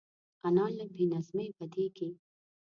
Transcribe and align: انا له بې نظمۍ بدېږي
انا 0.47 0.65
له 0.77 0.85
بې 0.93 1.05
نظمۍ 1.13 1.47
بدېږي 1.57 2.09